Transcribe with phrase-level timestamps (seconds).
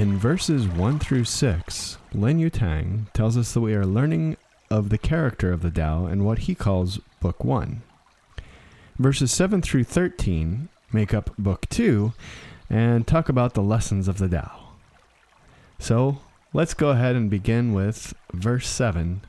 [0.00, 4.38] In verses 1 through 6, Lin Yutang tells us that we are learning
[4.70, 7.82] of the character of the Tao and what he calls Book 1.
[8.96, 12.14] Verses 7 through 13 make up Book 2
[12.70, 14.70] and talk about the lessons of the Tao.
[15.78, 16.20] So,
[16.54, 19.20] let's go ahead and begin with verse 7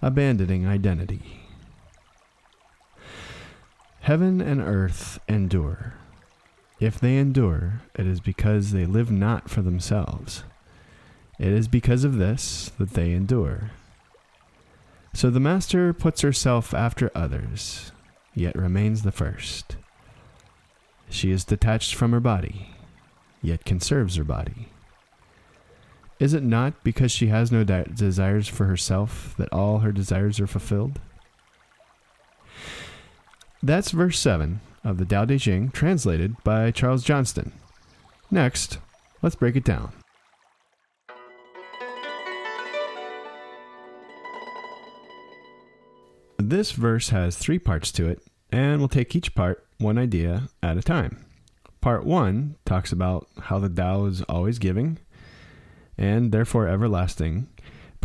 [0.00, 1.42] Abandoning Identity.
[4.00, 5.96] Heaven and earth endure.
[6.80, 10.44] If they endure, it is because they live not for themselves.
[11.38, 13.72] It is because of this that they endure.
[15.12, 17.90] So the Master puts herself after others,
[18.34, 19.76] yet remains the first.
[21.10, 22.76] She is detached from her body,
[23.42, 24.68] yet conserves her body.
[26.20, 30.38] Is it not because she has no de- desires for herself that all her desires
[30.38, 31.00] are fulfilled?
[33.62, 37.52] That's verse 7 of the Tao Te Ching, translated by Charles Johnston.
[38.30, 38.78] Next,
[39.20, 39.92] let's break it down.
[46.38, 50.78] This verse has three parts to it, and we'll take each part one idea at
[50.78, 51.26] a time.
[51.80, 54.98] Part 1 talks about how the Tao is always giving
[55.96, 57.48] and therefore everlasting.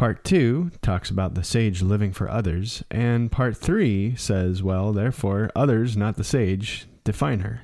[0.04, 5.50] Part 2 talks about the sage living for others, and part 3 says, well, therefore,
[5.56, 7.62] others, not the sage, define her.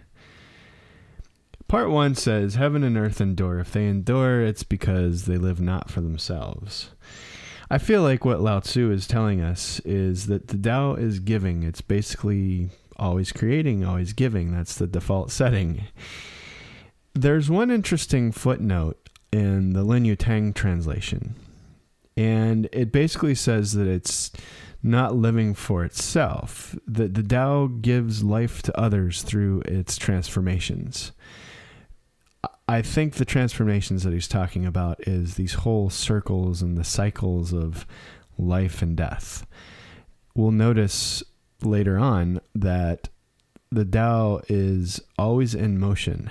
[1.67, 3.59] Part 1 says, Heaven and earth endure.
[3.59, 6.91] If they endure, it's because they live not for themselves.
[7.69, 11.63] I feel like what Lao Tzu is telling us is that the Tao is giving.
[11.63, 14.53] It's basically always creating, always giving.
[14.53, 15.87] That's the default setting.
[17.13, 21.35] There's one interesting footnote in the Lin Yutang translation.
[22.19, 24.29] And it basically says that it's
[24.83, 31.13] not living for itself, that the Tao gives life to others through its transformations.
[32.67, 37.53] I think the transformations that he's talking about is these whole circles and the cycles
[37.53, 37.85] of
[38.37, 39.47] life and death.
[40.35, 41.23] We'll notice
[41.63, 43.07] later on that
[43.71, 46.29] the Tao is always in motion.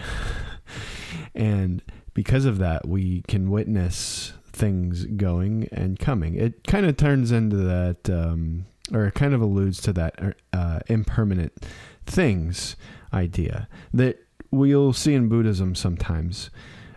[1.34, 1.82] and
[2.12, 6.34] because of that, we can witness things going and coming.
[6.34, 10.80] It kind of turns into that, um, or it kind of alludes to that uh,
[10.88, 11.52] impermanent
[12.06, 12.76] things
[13.12, 14.18] idea that
[14.50, 16.50] we'll see in Buddhism sometimes.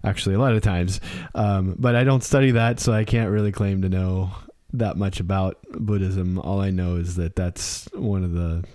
[0.03, 0.99] Actually, a lot of times,
[1.35, 4.31] um, but I don't study that, so I can't really claim to know
[4.73, 6.39] that much about Buddhism.
[6.39, 8.65] All I know is that that's one of the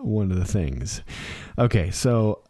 [0.00, 1.02] one of the things.
[1.58, 2.42] Okay, so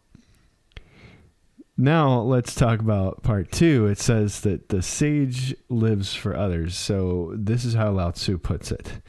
[1.77, 3.87] now let's talk about part two.
[3.87, 6.77] It says that the sage lives for others.
[6.77, 9.01] So this is how Lao Tzu puts it.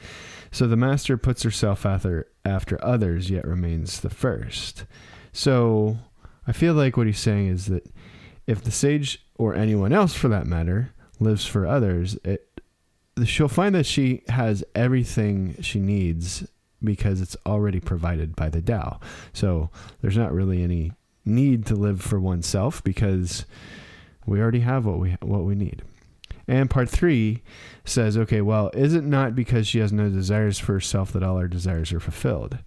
[0.51, 4.85] So the master puts herself after after others, yet remains the first.
[5.31, 5.97] So
[6.45, 7.89] I feel like what he's saying is that
[8.47, 12.61] if the sage or anyone else for that matter lives for others, it
[13.25, 16.47] she'll find that she has everything she needs
[16.83, 18.99] because it's already provided by the Tao.
[19.33, 19.69] So
[20.01, 20.91] there's not really any
[21.27, 23.45] need to live for oneself because
[24.25, 25.83] we already have what we what we need.
[26.47, 27.43] And part three
[27.83, 31.37] says, okay, well, is it not because she has no desires for herself that all
[31.37, 32.57] our desires are fulfilled?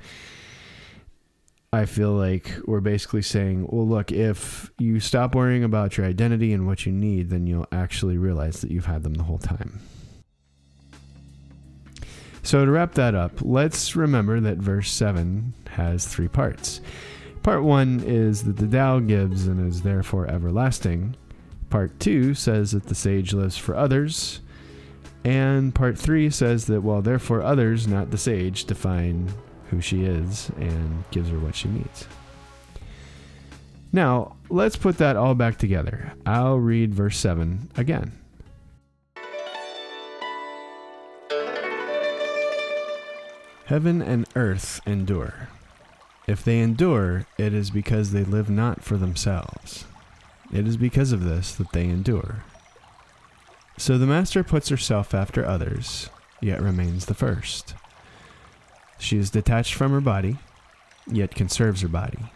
[1.72, 6.52] I feel like we're basically saying, well, look, if you stop worrying about your identity
[6.52, 9.80] and what you need, then you'll actually realize that you've had them the whole time.
[12.42, 16.80] So, to wrap that up, let's remember that verse 7 has three parts.
[17.42, 21.16] Part 1 is that the Tao gives and is therefore everlasting.
[21.70, 24.40] Part 2 says that the sage lives for others.
[25.24, 29.32] And part 3 says that, well, therefore others, not the sage, define
[29.70, 32.06] who she is and gives her what she needs.
[33.92, 36.12] Now, let's put that all back together.
[36.26, 38.12] I'll read verse 7 again.
[43.64, 45.48] Heaven and earth endure.
[46.30, 49.84] If they endure, it is because they live not for themselves.
[50.52, 52.44] It is because of this that they endure.
[53.76, 56.08] So the master puts herself after others,
[56.40, 57.74] yet remains the first.
[59.00, 60.36] She is detached from her body,
[61.10, 62.30] yet conserves her body.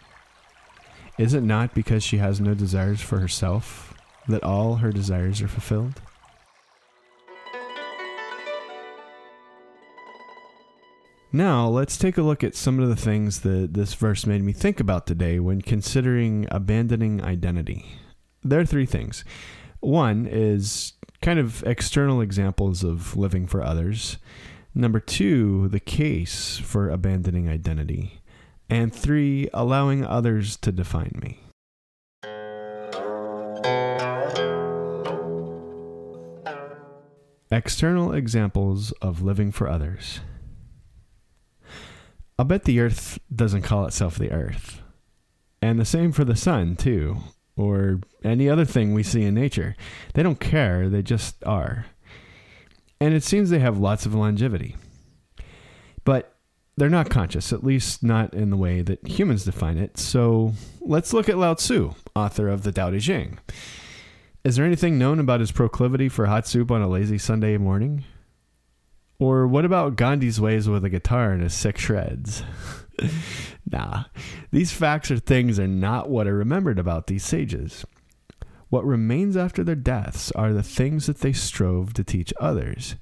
[1.17, 3.93] Is it not because she has no desires for herself
[4.27, 6.01] that all her desires are fulfilled?
[11.35, 14.53] Now, let's take a look at some of the things that this verse made me
[14.53, 17.85] think about today when considering abandoning identity.
[18.41, 19.25] There are three things.
[19.81, 24.15] One is kind of external examples of living for others.
[24.73, 28.21] Number two, the case for abandoning identity.
[28.69, 31.41] And three, allowing others to define me.
[37.51, 40.21] External examples of living for others.
[42.37, 44.81] I'll bet the earth doesn't call itself the earth.
[45.61, 47.17] And the same for the sun, too,
[47.55, 49.75] or any other thing we see in nature.
[50.13, 51.85] They don't care, they just are
[52.99, 54.75] and it seems they have lots of longevity.
[56.03, 56.35] But
[56.77, 59.97] they're not conscious, at least not in the way that humans define it.
[59.97, 63.39] So let's look at Lao Tzu, author of the Tao Te Ching.
[64.43, 68.03] Is there anything known about his proclivity for hot soup on a lazy Sunday morning?
[69.17, 72.43] Or what about Gandhi's ways with a guitar and his six shreds?
[73.71, 74.05] nah,
[74.51, 77.85] these facts or things are not what are remembered about these sages.
[78.69, 82.95] What remains after their deaths are the things that they strove to teach others.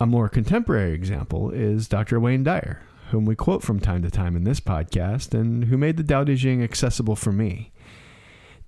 [0.00, 2.20] A more contemporary example is Dr.
[2.20, 5.96] Wayne Dyer, whom we quote from time to time in this podcast and who made
[5.96, 7.72] the Tao Te Ching accessible for me.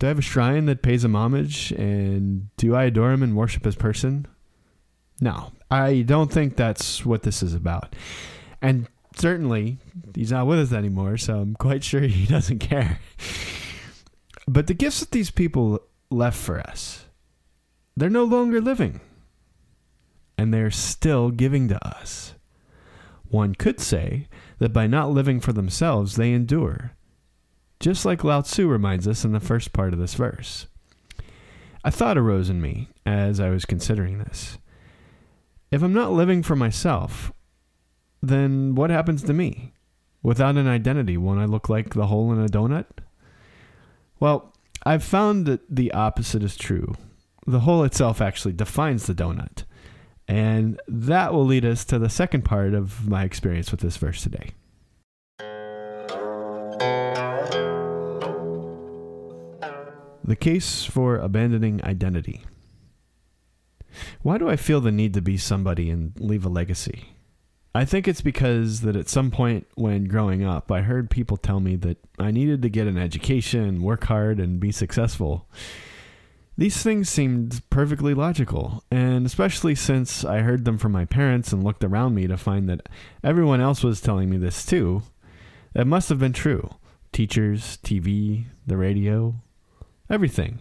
[0.01, 3.37] Do I have a shrine that pays him homage and do I adore him and
[3.37, 4.27] worship his person?
[5.21, 7.95] No, I don't think that's what this is about.
[8.61, 9.79] And certainly,
[10.15, 13.01] he's not with us anymore, so I'm quite sure he doesn't care.
[14.49, 15.81] But the gifts that these people
[16.11, 17.07] left for us.
[17.97, 19.01] They're no longer living,
[20.37, 22.35] and they're still giving to us.
[23.29, 24.27] One could say
[24.59, 26.93] that by not living for themselves, they endure,
[27.79, 30.67] just like Lao Tzu reminds us in the first part of this verse.
[31.85, 34.59] A thought arose in me as I was considering this.
[35.71, 37.33] If I'm not living for myself,
[38.21, 39.73] then what happens to me?
[40.21, 42.87] Without an identity, won't I look like the hole in a donut?
[44.19, 44.53] Well,
[44.85, 46.95] I've found that the opposite is true.
[47.47, 49.63] The hole itself actually defines the donut.
[50.27, 54.23] And that will lead us to the second part of my experience with this verse
[54.23, 54.51] today.
[60.25, 62.43] The case for abandoning identity.
[64.23, 67.15] Why do I feel the need to be somebody and leave a legacy?
[67.75, 71.61] I think it's because that at some point when growing up, I heard people tell
[71.61, 75.49] me that I needed to get an education, work hard, and be successful.
[76.59, 81.63] These things seemed perfectly logical, and especially since I heard them from my parents and
[81.63, 82.89] looked around me to find that
[83.23, 85.03] everyone else was telling me this too,
[85.75, 86.69] it must have been true.
[87.13, 89.37] Teachers, TV, the radio,
[90.11, 90.59] everything.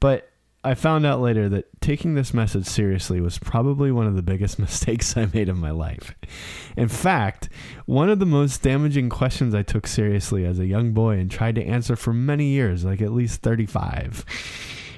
[0.00, 0.29] But
[0.62, 4.58] I found out later that taking this message seriously was probably one of the biggest
[4.58, 6.14] mistakes I made in my life.
[6.76, 7.48] In fact,
[7.86, 11.54] one of the most damaging questions I took seriously as a young boy and tried
[11.54, 14.24] to answer for many years, like at least 35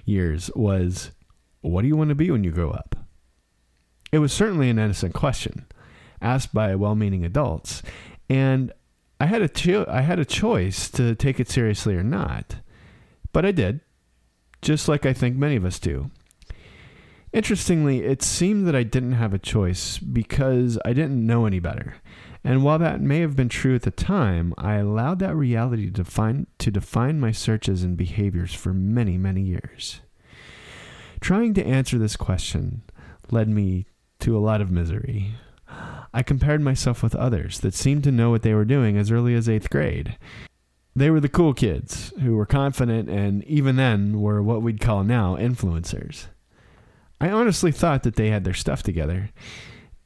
[0.04, 1.12] years, was
[1.61, 2.97] What do you want to be when you grow up?
[4.11, 5.66] It was certainly an innocent question,
[6.21, 7.83] asked by well meaning adults,
[8.28, 8.73] and
[9.21, 12.57] I had, a cho- I had a choice to take it seriously or not.
[13.33, 13.81] But I did
[14.62, 16.11] just like I think many of us do.
[17.33, 21.97] Interestingly, it seemed that I didn't have a choice because I didn't know any better.
[22.45, 25.92] And while that may have been true at the time, I allowed that reality to
[25.92, 30.00] define, to define my searches and behaviors for many, many years.
[31.21, 32.83] Trying to answer this question
[33.31, 33.87] led me
[34.21, 35.35] to a lot of misery.
[36.12, 39.35] I compared myself with others that seemed to know what they were doing as early
[39.35, 40.19] as eighth grade.
[40.95, 45.05] They were the cool kids who were confident and even then were what we'd call
[45.05, 46.27] now influencers.
[47.21, 49.31] I honestly thought that they had their stuff together.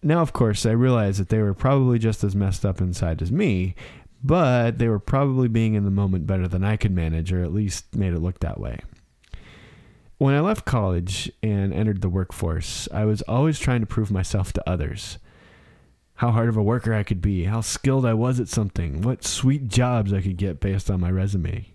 [0.02, 3.33] Now, of course, I realize that they were probably just as messed up inside as
[3.33, 3.75] me,
[4.23, 7.52] but they were probably being in the moment better than I could manage, or at
[7.52, 8.78] least made it look that way.
[10.19, 14.52] When I left college and entered the workforce, I was always trying to prove myself
[14.52, 15.19] to others.
[16.16, 19.25] How hard of a worker I could be, how skilled I was at something, what
[19.25, 21.66] sweet jobs I could get based on my resume.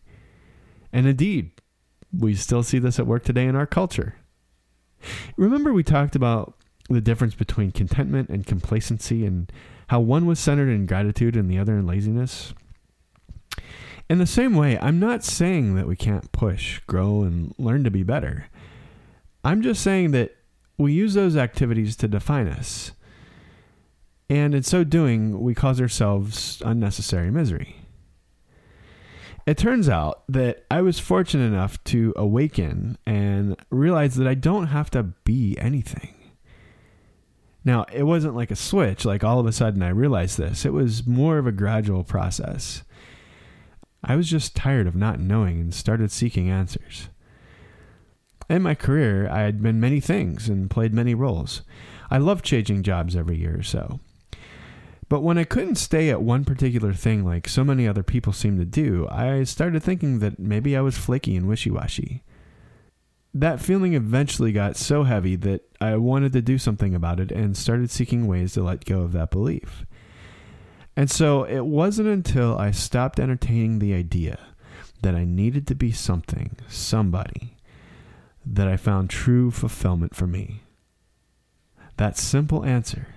[0.92, 1.52] And indeed,
[2.12, 4.16] we still see this at work today in our culture.
[5.38, 6.56] Remember, we talked about
[6.90, 9.52] the difference between contentment and complacency and
[9.88, 12.54] how one was centered in gratitude and the other in laziness?
[14.10, 17.92] In the same way, I'm not saying that we can't push, grow, and learn to
[17.92, 18.48] be better.
[19.44, 20.36] I'm just saying that
[20.78, 22.92] we use those activities to define us.
[24.32, 27.76] And in so doing, we cause ourselves unnecessary misery.
[29.46, 34.68] It turns out that I was fortunate enough to awaken and realize that I don't
[34.68, 36.16] have to be anything.
[37.66, 40.64] Now, it wasn't like a switch, like all of a sudden I realized this.
[40.64, 42.84] It was more of a gradual process.
[44.02, 47.10] I was just tired of not knowing and started seeking answers.
[48.50, 51.64] In my career, I had been many things and played many roles.
[52.10, 54.00] I loved changing jobs every year or so.
[55.12, 58.58] But when I couldn't stay at one particular thing like so many other people seem
[58.58, 62.24] to do, I started thinking that maybe I was flaky and wishy washy.
[63.34, 67.58] That feeling eventually got so heavy that I wanted to do something about it and
[67.58, 69.86] started seeking ways to let go of that belief.
[70.96, 74.40] And so it wasn't until I stopped entertaining the idea
[75.02, 77.58] that I needed to be something, somebody,
[78.46, 80.62] that I found true fulfillment for me.
[81.98, 83.08] That simple answer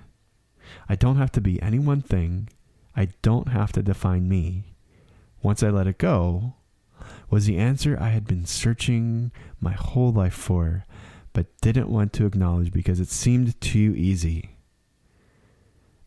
[0.89, 2.49] I don't have to be any one thing.
[2.97, 4.77] I don't have to define me.
[5.43, 6.55] Once I let it go,
[7.31, 10.85] was the answer I had been searching my whole life for,
[11.33, 14.57] but didn't want to acknowledge because it seemed too easy.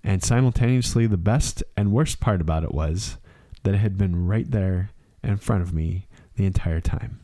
[0.04, 3.18] And simultaneously, the best and worst part about it was
[3.64, 7.20] that it had been right there in front of me the entire time.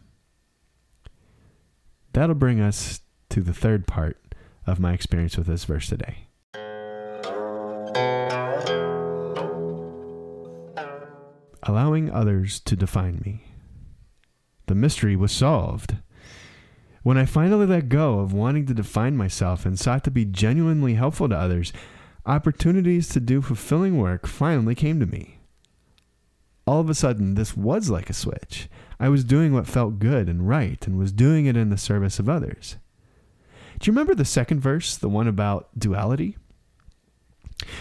[2.12, 4.18] That'll bring us to the third part
[4.68, 6.28] of my experience with this verse today.
[11.64, 13.46] Allowing others to define me.
[14.68, 15.98] The mystery was solved.
[17.04, 20.94] When I finally let go of wanting to define myself and sought to be genuinely
[20.94, 21.74] helpful to others,
[22.26, 25.40] opportunities to do fulfilling work finally came to me.
[26.66, 28.70] All of a sudden, this was like a switch.
[29.00, 32.20] I was doing what felt good and right and was doing it in the service
[32.20, 32.78] of others.
[33.80, 36.38] Do you remember the second verse, the one about duality?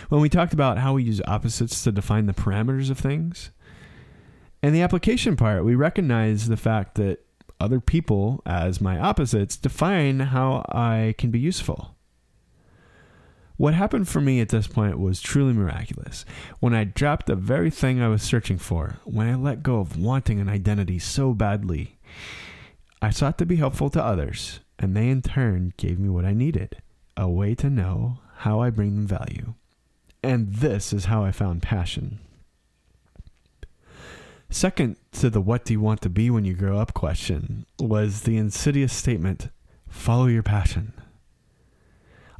[0.08, 3.50] When we talked about how we use opposites to define the parameters of things?
[4.62, 7.24] And the application part, we recognize the fact that
[7.58, 11.96] other people, as my opposites, define how I can be useful.
[13.56, 16.24] What happened for me at this point was truly miraculous.
[16.60, 19.96] When I dropped the very thing I was searching for, when I let go of
[19.96, 21.98] wanting an identity so badly,
[23.00, 26.34] I sought to be helpful to others, and they in turn gave me what I
[26.34, 26.82] needed
[27.16, 29.54] a way to know how I bring them value.
[30.22, 32.20] And this is how I found passion.
[34.52, 38.22] Second to the what do you want to be when you grow up question was
[38.22, 39.48] the insidious statement,
[39.88, 40.92] follow your passion.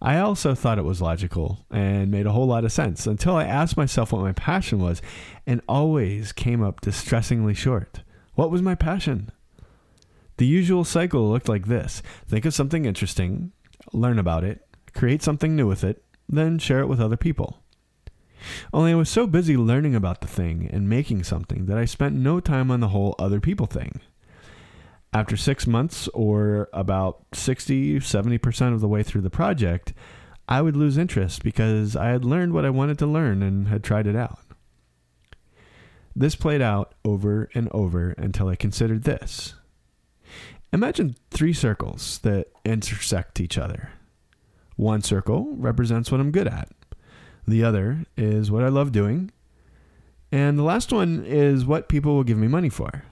[0.00, 3.44] I also thought it was logical and made a whole lot of sense until I
[3.44, 5.00] asked myself what my passion was
[5.46, 8.02] and always came up distressingly short.
[8.34, 9.32] What was my passion?
[10.36, 13.52] The usual cycle looked like this think of something interesting,
[13.94, 14.60] learn about it,
[14.92, 17.62] create something new with it, then share it with other people.
[18.72, 22.14] Only I was so busy learning about the thing and making something that I spent
[22.14, 24.00] no time on the whole other people thing.
[25.12, 29.92] After six months, or about 60, 70% of the way through the project,
[30.48, 33.84] I would lose interest because I had learned what I wanted to learn and had
[33.84, 34.40] tried it out.
[36.14, 39.54] This played out over and over until I considered this.
[40.72, 43.90] Imagine three circles that intersect each other.
[44.76, 46.70] One circle represents what I'm good at.
[47.46, 49.30] The other is what I love doing.
[50.30, 53.04] And the last one is what people will give me money for.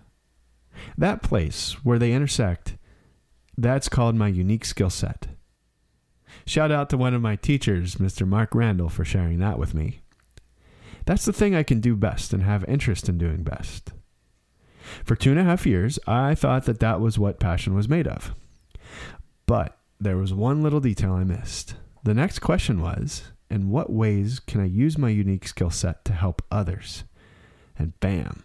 [0.96, 2.76] That place where they intersect,
[3.58, 5.26] that's called my unique skill set.
[6.46, 8.26] Shout out to one of my teachers, Mr.
[8.26, 10.00] Mark Randall, for sharing that with me.
[11.04, 13.92] That's the thing I can do best and have interest in doing best.
[15.04, 18.06] For two and a half years, I thought that that was what passion was made
[18.06, 18.34] of.
[19.46, 21.74] But there was one little detail I missed.
[22.04, 26.12] The next question was In what ways can I use my unique skill set to
[26.12, 27.04] help others?
[27.76, 28.44] And bam,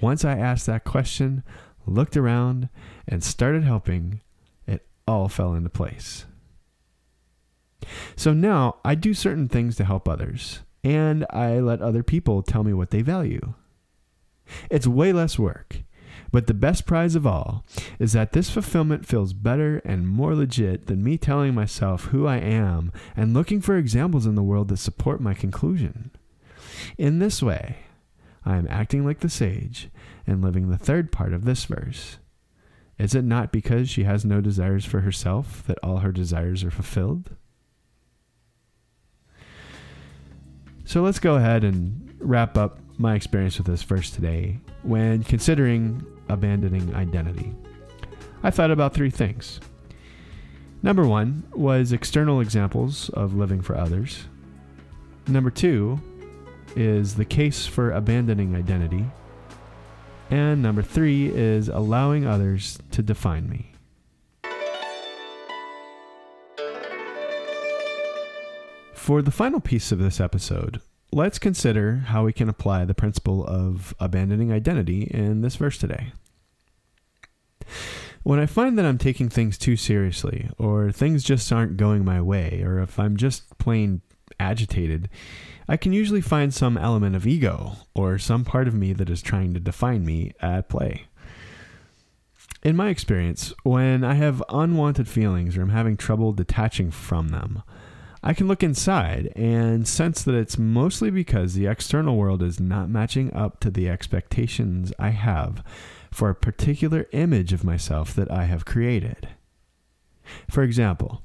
[0.00, 1.44] once I asked that question,
[1.86, 2.68] looked around,
[3.06, 4.20] and started helping,
[4.66, 6.26] it all fell into place.
[8.16, 12.64] So now I do certain things to help others, and I let other people tell
[12.64, 13.54] me what they value.
[14.70, 15.82] It's way less work,
[16.32, 17.64] but the best prize of all
[17.98, 22.36] is that this fulfillment feels better and more legit than me telling myself who I
[22.36, 26.10] am and looking for examples in the world that support my conclusion.
[26.96, 27.78] In this way,
[28.44, 29.90] I am acting like the sage
[30.26, 32.18] and living the third part of this verse.
[32.98, 36.70] Is it not because she has no desires for herself that all her desires are
[36.70, 37.30] fulfilled?
[40.84, 46.04] So let's go ahead and wrap up my experience with this verse today when considering
[46.30, 47.54] abandoning identity.
[48.42, 49.60] I thought about three things.
[50.82, 54.28] Number one was external examples of living for others.
[55.26, 56.00] Number two
[56.74, 59.04] is the case for abandoning identity.
[60.30, 63.72] And number three is allowing others to define me.
[68.94, 70.80] For the final piece of this episode,
[71.12, 76.12] let's consider how we can apply the principle of abandoning identity in this verse today.
[78.22, 82.20] When I find that I'm taking things too seriously, or things just aren't going my
[82.20, 84.02] way, or if I'm just plain
[84.38, 85.08] agitated,
[85.66, 89.22] I can usually find some element of ego or some part of me that is
[89.22, 91.06] trying to define me at play.
[92.62, 97.62] In my experience, when I have unwanted feelings or I'm having trouble detaching from them,
[98.22, 102.90] I can look inside and sense that it's mostly because the external world is not
[102.90, 105.64] matching up to the expectations I have
[106.10, 109.28] for a particular image of myself that I have created.
[110.50, 111.22] For example,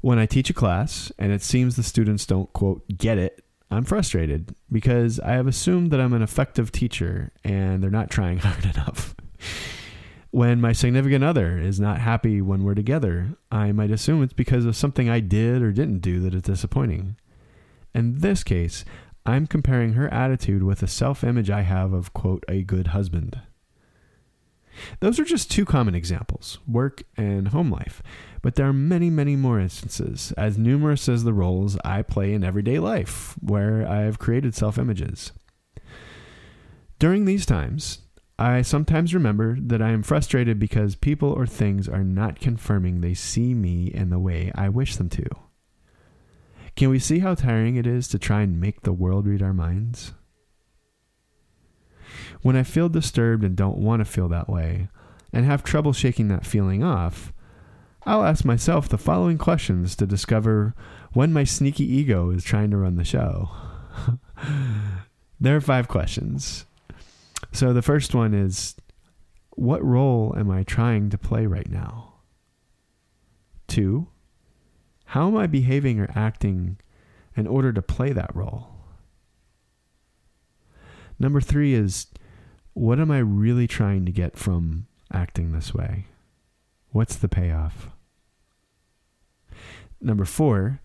[0.00, 3.84] when I teach a class and it seems the students don't, quote, get it, I'm
[3.84, 8.64] frustrated because I have assumed that I'm an effective teacher and they're not trying hard
[8.64, 9.16] enough.
[10.32, 14.64] When my significant other is not happy when we're together, I might assume it's because
[14.64, 17.16] of something I did or didn't do that is disappointing.
[17.94, 18.86] In this case,
[19.26, 23.42] I'm comparing her attitude with a self image I have of, quote, a good husband.
[25.00, 28.02] Those are just two common examples work and home life.
[28.40, 32.42] But there are many, many more instances, as numerous as the roles I play in
[32.42, 35.32] everyday life, where I have created self images.
[36.98, 37.98] During these times,
[38.38, 43.14] I sometimes remember that I am frustrated because people or things are not confirming they
[43.14, 45.24] see me in the way I wish them to.
[46.74, 49.52] Can we see how tiring it is to try and make the world read our
[49.52, 50.14] minds?
[52.40, 54.88] When I feel disturbed and don't want to feel that way,
[55.32, 57.32] and have trouble shaking that feeling off,
[58.04, 60.74] I'll ask myself the following questions to discover
[61.12, 63.50] when my sneaky ego is trying to run the show.
[65.40, 66.66] there are five questions.
[67.52, 68.74] So the first one is
[69.50, 72.14] what role am I trying to play right now?
[73.68, 74.08] Two,
[75.06, 76.78] how am I behaving or acting
[77.36, 78.68] in order to play that role?
[81.18, 82.06] Number three is
[82.72, 86.06] what am I really trying to get from acting this way?
[86.90, 87.90] What's the payoff?
[90.00, 90.80] Number four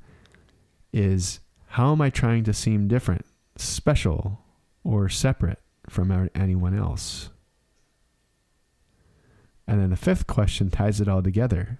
[0.91, 3.25] is how am I trying to seem different,
[3.55, 4.41] special,
[4.83, 5.59] or separate?
[5.89, 7.29] From anyone else?
[9.67, 11.79] And then the fifth question ties it all together.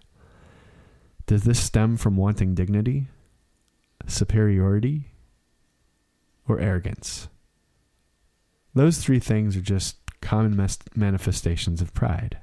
[1.26, 3.08] Does this stem from wanting dignity,
[4.06, 5.12] superiority,
[6.48, 7.30] or arrogance?
[8.74, 12.38] Those three things are just common manifestations of pride.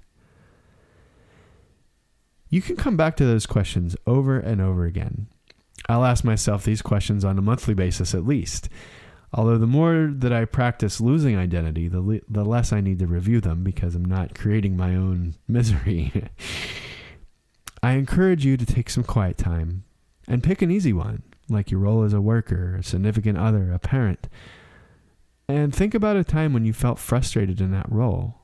[2.49, 5.27] You can come back to those questions over and over again.
[5.89, 8.69] I'll ask myself these questions on a monthly basis at least
[9.37, 13.07] Although the more that I practice losing identity, the, le- the less I need to
[13.09, 16.13] review them because I'm not creating my own misery.
[17.83, 19.83] I encourage you to take some quiet time
[20.29, 23.81] and pick an easy one, like your role as a worker, a significant other, a
[23.81, 24.29] parent.
[25.49, 28.37] And think about a time when you felt frustrated in that role.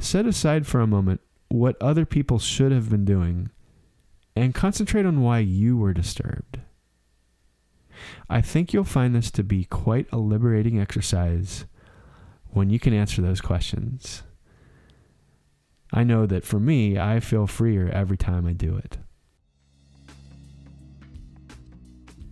[0.00, 3.50] Set aside for a moment what other people should have been doing
[4.34, 6.58] and concentrate on why you were disturbed.
[8.28, 11.66] I think you'll find this to be quite a liberating exercise
[12.48, 14.22] when you can answer those questions.
[15.92, 18.98] I know that for me, I feel freer every time I do it.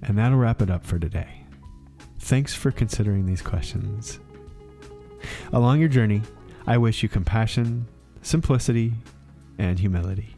[0.03, 1.45] And that'll wrap it up for today.
[2.21, 4.19] Thanks for considering these questions.
[5.53, 6.23] Along your journey,
[6.67, 7.87] I wish you compassion,
[8.23, 8.95] simplicity,
[9.59, 10.37] and humility.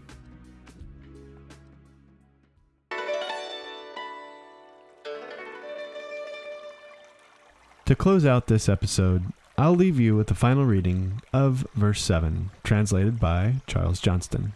[7.93, 12.49] To close out this episode, I'll leave you with the final reading of verse 7,
[12.65, 14.55] translated by Charles Johnston.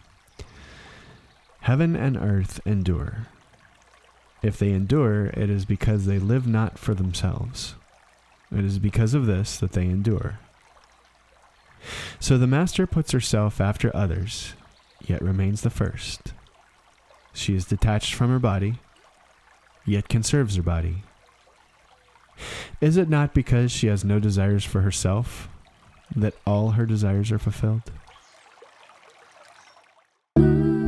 [1.59, 3.27] Heaven and earth endure.
[4.41, 7.75] If they endure, it is because they live not for themselves.
[8.51, 10.39] It is because of this that they endure.
[12.19, 14.55] So the master puts herself after others,
[15.05, 16.33] yet remains the first.
[17.33, 18.79] She is detached from her body,
[19.85, 21.03] yet conserves her body.
[22.81, 25.49] Is it not because she has no desires for herself
[26.15, 27.83] that all her desires are fulfilled?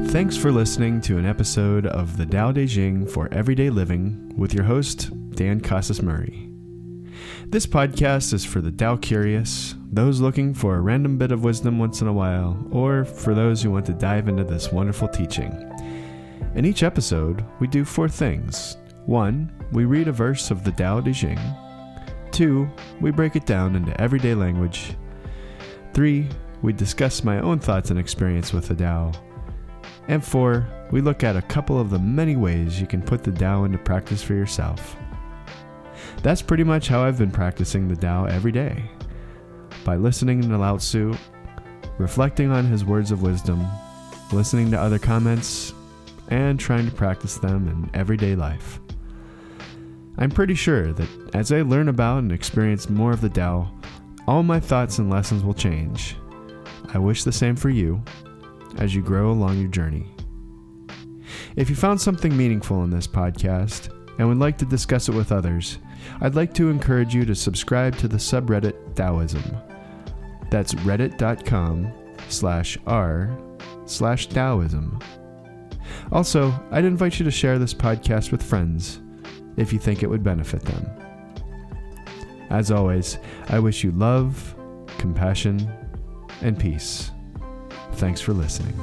[0.09, 4.55] Thanks for listening to an episode of the Tao Te Ching for Everyday Living with
[4.55, 6.49] your host, Dan Casas Murray.
[7.45, 11.77] This podcast is for the Tao curious, those looking for a random bit of wisdom
[11.77, 15.51] once in a while, or for those who want to dive into this wonderful teaching.
[16.55, 18.77] In each episode, we do four things.
[19.09, 21.39] One, we read a verse of the Tao Te Ching.
[22.29, 22.69] Two,
[23.01, 24.95] we break it down into everyday language.
[25.95, 26.29] Three,
[26.61, 29.11] we discuss my own thoughts and experience with the Tao.
[30.07, 33.31] And four, we look at a couple of the many ways you can put the
[33.31, 34.95] Tao into practice for yourself.
[36.21, 38.91] That's pretty much how I've been practicing the Tao every day.
[39.85, 41.15] By listening to Lao Tzu,
[41.97, 43.65] reflecting on his words of wisdom,
[44.31, 45.73] listening to other comments,
[46.27, 48.79] and trying to practice them in everyday life.
[50.19, 53.71] I'm pretty sure that as I learn about and experience more of the Tao,
[54.27, 56.17] all my thoughts and lessons will change.
[56.93, 58.03] I wish the same for you
[58.77, 60.07] as you grow along your journey.
[61.55, 65.31] If you found something meaningful in this podcast and would like to discuss it with
[65.31, 65.77] others,
[66.19, 69.55] I'd like to encourage you to subscribe to the subreddit Taoism.
[70.51, 71.93] That's reddit.com
[72.27, 73.39] slash r
[73.85, 74.99] slash Taoism.
[76.11, 78.99] Also, I'd invite you to share this podcast with friends
[79.57, 80.89] if you think it would benefit them.
[82.49, 84.55] As always, I wish you love,
[84.97, 85.69] compassion,
[86.41, 87.11] and peace.
[87.93, 88.73] Thanks for listening.